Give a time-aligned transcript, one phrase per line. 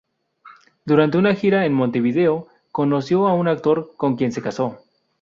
[0.83, 4.79] Durante una gira en Montevideo, conoció a un actor, con quien se casó.